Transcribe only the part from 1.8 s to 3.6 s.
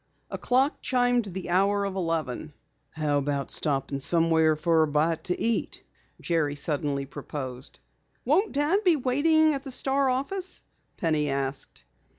of eleven. "How about